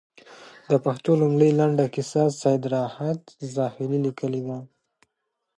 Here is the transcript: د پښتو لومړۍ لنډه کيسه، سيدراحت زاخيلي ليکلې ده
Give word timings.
د 0.69 0.71
پښتو 0.85 1.11
لومړۍ 1.21 1.51
لنډه 1.59 1.85
کيسه، 1.95 2.23
سيدراحت 2.41 3.21
زاخيلي 3.53 3.99
ليکلې 4.05 4.41
ده 4.47 4.57